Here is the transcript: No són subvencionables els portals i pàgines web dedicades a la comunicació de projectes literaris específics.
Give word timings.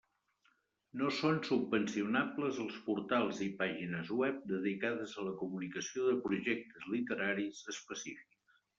No 1.01 1.09
són 1.17 1.35
subvencionables 1.49 2.63
els 2.65 2.79
portals 2.87 3.43
i 3.49 3.51
pàgines 3.61 4.11
web 4.23 4.43
dedicades 4.55 5.17
a 5.21 5.29
la 5.31 5.37
comunicació 5.45 6.11
de 6.11 6.19
projectes 6.27 6.93
literaris 6.99 7.65
específics. 7.79 8.47